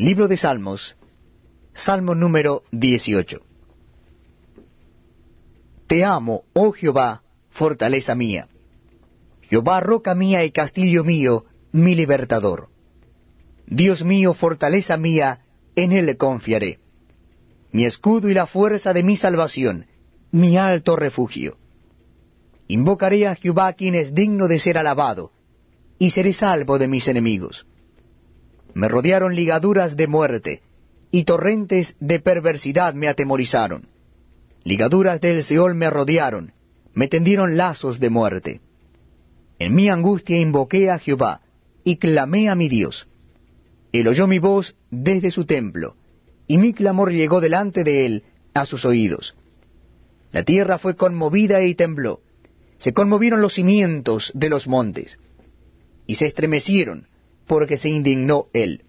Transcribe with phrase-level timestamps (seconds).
[0.00, 0.96] Libro de Salmos,
[1.74, 3.40] Salmo número 18.
[5.88, 8.46] Te amo, oh Jehová, fortaleza mía.
[9.40, 12.68] Jehová, roca mía y castillo mío, mi libertador.
[13.66, 15.40] Dios mío, fortaleza mía,
[15.74, 16.78] en él confiaré.
[17.72, 19.86] Mi escudo y la fuerza de mi salvación,
[20.30, 21.56] mi alto refugio.
[22.68, 25.32] Invocaré a Jehová quien es digno de ser alabado,
[25.98, 27.66] y seré salvo de mis enemigos.
[28.78, 30.62] Me rodearon ligaduras de muerte,
[31.10, 33.88] y torrentes de perversidad me atemorizaron.
[34.62, 36.52] Ligaduras del Seol me rodearon,
[36.94, 38.60] me tendieron lazos de muerte.
[39.58, 41.40] En mi angustia invoqué a Jehová,
[41.82, 43.08] y clamé a mi Dios.
[43.90, 45.96] Él oyó mi voz desde su templo,
[46.46, 48.22] y mi clamor llegó delante de él
[48.54, 49.34] a sus oídos.
[50.30, 52.20] La tierra fue conmovida y tembló,
[52.76, 55.18] se conmovieron los cimientos de los montes,
[56.06, 57.08] y se estremecieron,
[57.48, 58.84] porque se indignó él.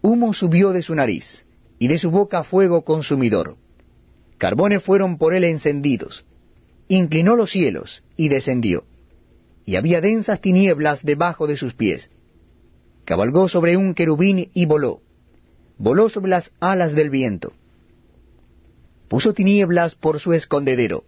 [0.00, 1.44] Humo subió de su nariz,
[1.78, 3.56] y de su boca fuego consumidor.
[4.38, 6.24] Carbones fueron por él encendidos.
[6.88, 8.84] Inclinó los cielos, y descendió.
[9.66, 12.10] Y había densas tinieblas debajo de sus pies.
[13.04, 15.02] Cabalgó sobre un querubín y voló.
[15.76, 17.52] Voló sobre las alas del viento.
[19.08, 21.04] Puso tinieblas por su escondedero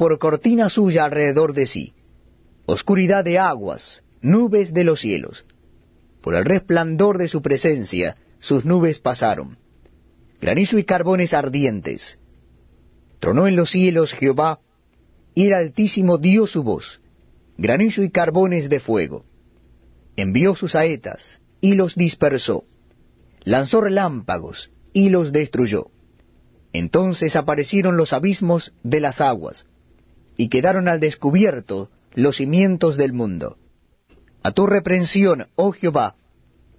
[0.00, 1.92] por cortina suya alrededor de sí,
[2.64, 5.44] oscuridad de aguas, nubes de los cielos.
[6.20, 9.58] Por el resplandor de su presencia sus nubes pasaron,
[10.40, 12.18] granizo y carbones ardientes.
[13.18, 14.60] Tronó en los cielos Jehová,
[15.34, 17.00] y el Altísimo dio su voz,
[17.58, 19.24] granizo y carbones de fuego.
[20.16, 22.64] Envió sus saetas, y los dispersó.
[23.44, 25.90] Lanzó relámpagos, y los destruyó.
[26.72, 29.66] Entonces aparecieron los abismos de las aguas,
[30.36, 33.58] y quedaron al descubierto los cimientos del mundo.
[34.42, 36.16] A tu reprensión, oh Jehová,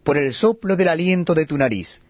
[0.03, 2.01] por el soplo del aliento de tu nariz.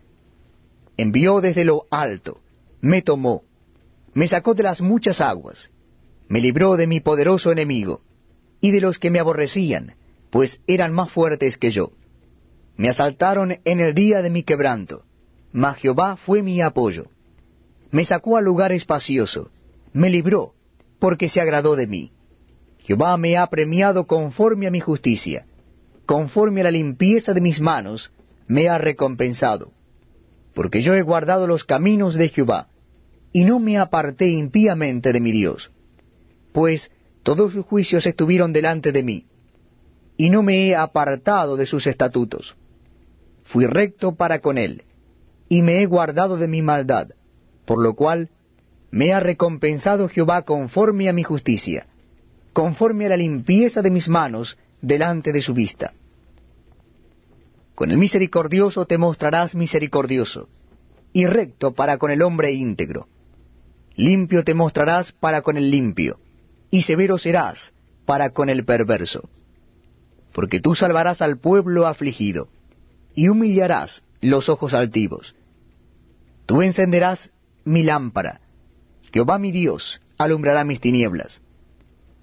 [0.97, 2.41] Envió desde lo alto,
[2.79, 3.43] me tomó,
[4.13, 5.69] me sacó de las muchas aguas,
[6.27, 8.01] me libró de mi poderoso enemigo,
[8.61, 9.95] y de los que me aborrecían,
[10.29, 11.91] pues eran más fuertes que yo.
[12.77, 15.03] Me asaltaron en el día de mi quebranto,
[15.51, 17.07] mas Jehová fue mi apoyo.
[17.89, 19.51] Me sacó al lugar espacioso,
[19.91, 20.53] me libró,
[20.99, 22.11] porque se agradó de mí.
[22.81, 25.45] Jehová me ha premiado conforme a mi justicia,
[26.05, 28.11] conforme a la limpieza de mis manos,
[28.47, 29.71] me ha recompensado.
[30.53, 32.67] Porque yo he guardado los caminos de Jehová,
[33.31, 35.71] y no me aparté impíamente de mi Dios.
[36.51, 36.91] Pues
[37.23, 39.25] todos sus juicios estuvieron delante de mí,
[40.17, 42.55] y no me he apartado de sus estatutos.
[43.43, 44.83] Fui recto para con él,
[45.47, 47.09] y me he guardado de mi maldad,
[47.65, 48.29] por lo cual
[48.89, 51.85] me ha recompensado Jehová conforme a mi justicia,
[52.53, 55.93] conforme a la limpieza de mis manos delante de su vista.
[57.75, 60.49] Con el misericordioso te mostrarás misericordioso,
[61.13, 63.07] y recto para con el hombre íntegro.
[63.95, 66.19] Limpio te mostrarás para con el limpio,
[66.69, 67.73] y severo serás
[68.05, 69.29] para con el perverso.
[70.33, 72.49] Porque tú salvarás al pueblo afligido,
[73.15, 75.35] y humillarás los ojos altivos.
[76.45, 77.31] Tú encenderás
[77.65, 78.41] mi lámpara,
[79.11, 81.41] Jehová mi Dios alumbrará mis tinieblas.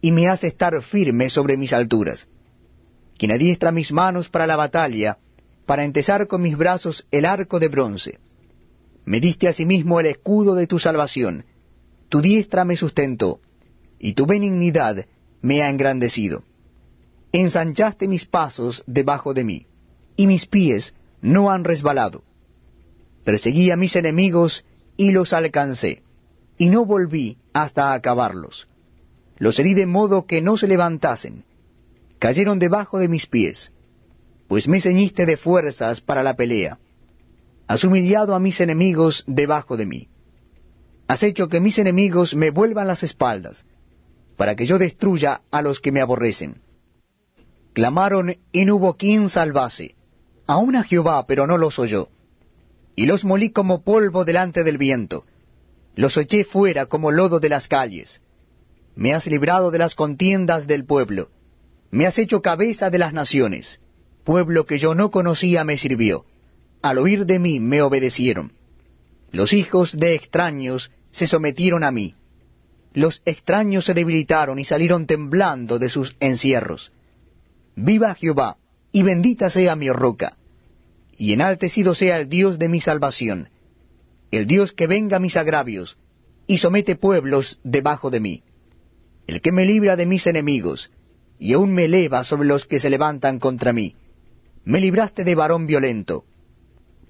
[0.00, 2.28] y me hace estar firme sobre mis alturas,
[3.16, 5.18] quien adiestra mis manos para la batalla,
[5.64, 8.18] para entesar con mis brazos el arco de bronce.
[9.04, 11.44] Me diste asimismo el escudo de tu salvación,
[12.08, 13.40] tu diestra me sustentó,
[13.98, 15.06] y tu benignidad
[15.42, 16.44] me ha engrandecido.
[17.32, 19.66] Ensanchaste mis pasos debajo de mí,
[20.16, 22.22] y mis pies no han resbalado.
[23.24, 24.64] Perseguí a mis enemigos
[24.96, 26.02] y los alcancé
[26.58, 28.68] y no volví hasta acabarlos.
[29.38, 31.44] Los herí de modo que no se levantasen.
[32.18, 33.72] Cayeron debajo de mis pies,
[34.48, 36.78] pues me ceñiste de fuerzas para la pelea.
[37.66, 40.08] Has humillado a mis enemigos debajo de mí.
[41.08, 43.66] Has hecho que mis enemigos me vuelvan las espaldas,
[44.36, 46.62] para que yo destruya a los que me aborrecen.
[47.74, 49.94] Clamaron y no hubo quien salvase,
[50.46, 52.08] aun a Jehová, pero no los oyó.
[52.94, 55.26] Y los molí como polvo delante del viento
[55.96, 58.20] los eché fuera como lodo de las calles.
[58.96, 61.28] Me has librado de las contiendas del pueblo.
[61.90, 63.80] Me has hecho cabeza de las naciones.
[64.24, 66.24] Pueblo que yo no conocía me sirvió.
[66.82, 68.52] Al oír de mí me obedecieron.
[69.30, 72.14] Los hijos de extraños se sometieron a mí.
[72.94, 76.90] Los extraños se debilitaron y salieron temblando de sus encierros.
[77.74, 78.56] Viva Jehová,
[78.92, 80.38] y bendita sea mi roca,
[81.18, 83.50] y enaltecido sea el Dios de mi salvación,
[84.30, 85.98] el Dios que venga mis agravios,
[86.46, 88.42] y somete pueblos debajo de mí,
[89.26, 90.90] el que me libra de mis enemigos,
[91.38, 93.94] y aún me eleva sobre los que se levantan contra mí.
[94.64, 96.24] Me libraste de varón violento.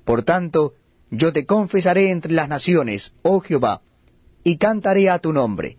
[0.05, 0.75] Por tanto,
[1.11, 3.83] yo te confesaré entre las naciones, oh Jehová,
[4.43, 5.77] y cantaré a tu nombre